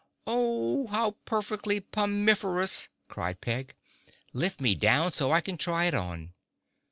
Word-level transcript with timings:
"Oh! 0.25 0.87
How 0.87 1.11
perfectly 1.25 1.79
pomiferous!" 1.79 2.89
cried 3.07 3.39
Peg. 3.39 3.75
"Lift 4.33 4.59
me 4.59 4.73
down 4.73 5.11
so 5.11 5.31
I 5.31 5.41
can 5.41 5.57
try 5.57 5.85
it 5.85 5.93
on." 5.93 6.33